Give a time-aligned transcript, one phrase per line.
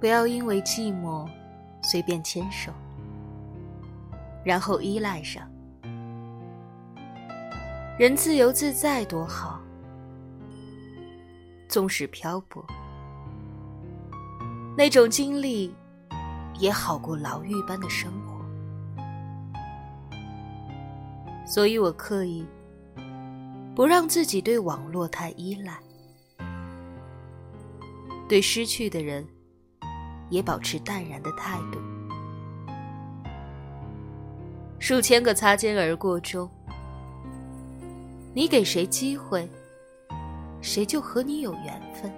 [0.00, 1.28] 不要因为寂寞
[1.82, 2.72] 随便牵手，
[4.44, 5.42] 然后依赖上。
[7.98, 9.60] 人自由自在多好，
[11.68, 12.64] 纵使漂泊，
[14.76, 15.74] 那种经历
[16.60, 18.38] 也好过牢狱般的生活。
[21.44, 22.46] 所以我刻意
[23.74, 25.76] 不让自己对网络太依赖，
[28.28, 29.26] 对失去的人
[30.30, 31.78] 也保持淡然的态度。
[34.78, 36.48] 数千个擦肩而过中。
[38.34, 39.50] 你给谁机会，
[40.60, 42.12] 谁就和你有缘分。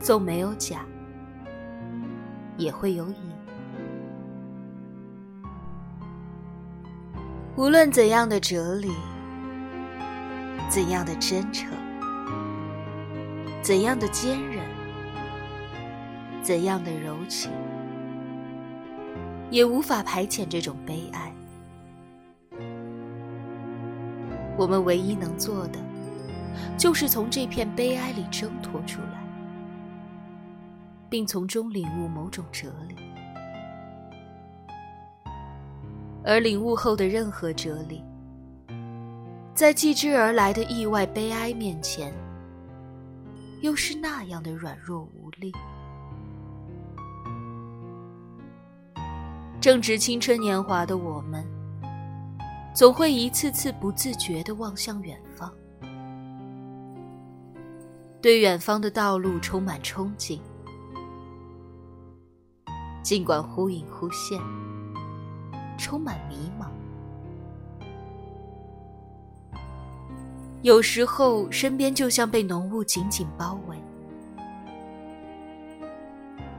[0.00, 0.80] 纵没有甲，
[2.56, 3.16] 也会有乙。
[7.56, 8.90] 无论怎样的哲理，
[10.70, 11.68] 怎样的真诚，
[13.62, 14.64] 怎样的坚韧，
[16.44, 17.50] 怎样的柔情，
[19.50, 21.32] 也无法排遣这种悲哀。
[24.54, 25.78] 我们唯一能做的，
[26.76, 29.24] 就是从这片悲哀里挣脱出来，
[31.08, 32.94] 并从中领悟某种哲理。
[36.22, 38.04] 而领悟后的任何哲理，
[39.54, 42.12] 在继之而来的意外悲哀面前，
[43.62, 45.50] 又是那样的软弱无力。
[49.64, 51.42] 正值青春年华的我们。
[52.74, 55.50] 总会一次次不自觉地望向远方，
[58.20, 60.38] 对远方的道路充满憧憬。
[63.02, 64.38] 尽管忽隐忽现，
[65.78, 66.66] 充满迷茫，
[70.60, 73.78] 有时候身边就像被浓雾紧紧包围，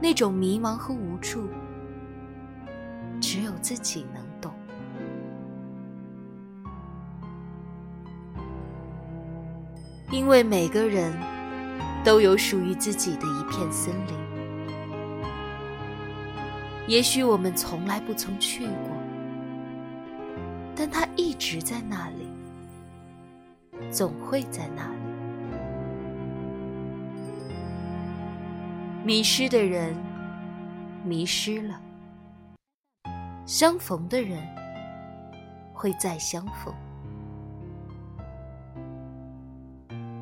[0.00, 1.46] 那种迷茫和无助，
[3.28, 4.54] 只有自己能懂。
[10.12, 11.12] 因为每个人
[12.04, 14.14] 都有属于自己的一片森林，
[16.86, 18.96] 也许我们从来不曾去过，
[20.76, 22.28] 但它一直在那里，
[23.90, 24.94] 总会在那里。
[29.04, 29.96] 迷失的人
[31.04, 31.80] 迷失了，
[33.46, 34.44] 相逢的人
[35.72, 36.74] 会再相逢。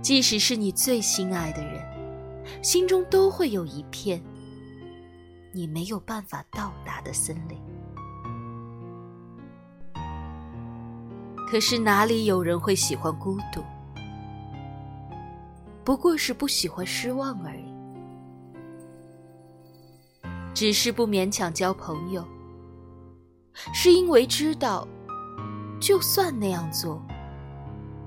[0.02, 1.82] 即使是你最心爱的人，
[2.62, 4.22] 心中都会有一片
[5.50, 7.58] 你没有办法到达的森林。
[11.48, 13.64] 可是哪里有人会喜欢孤独？
[15.82, 17.64] 不过是不喜欢失望而已。
[20.52, 22.26] 只是不勉强交朋友，
[23.72, 24.86] 是因为知道，
[25.80, 27.02] 就算那样做，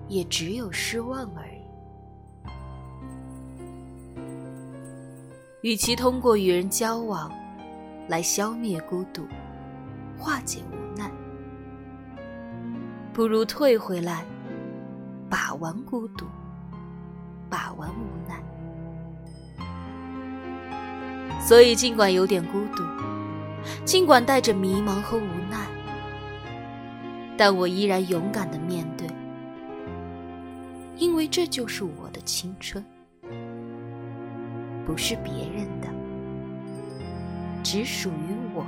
[0.08, 1.58] 也只有失望而已。
[5.62, 7.32] 与其通过与人交往
[8.08, 9.28] 来消灭孤独、
[10.18, 11.12] 化解无奈，
[13.12, 14.24] 不如退回来
[15.30, 16.26] 把玩孤独、
[17.50, 18.42] 把玩无奈。
[21.42, 22.84] 所以，尽管有点孤独，
[23.86, 25.68] 尽管带着迷茫和无奈，
[27.38, 29.08] 但我依然勇敢的面对，
[30.98, 32.84] 因为这就是我的青春。
[34.86, 35.88] 不是别人的，
[37.64, 38.66] 只属于我。